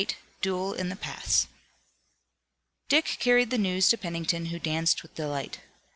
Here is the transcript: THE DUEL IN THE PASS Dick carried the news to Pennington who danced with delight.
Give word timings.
THE 0.01 0.15
DUEL 0.41 0.73
IN 0.73 0.89
THE 0.89 0.95
PASS 0.95 1.45
Dick 2.89 3.05
carried 3.19 3.51
the 3.51 3.59
news 3.59 3.87
to 3.89 3.99
Pennington 3.99 4.47
who 4.47 4.57
danced 4.57 5.03
with 5.03 5.13
delight. 5.13 5.59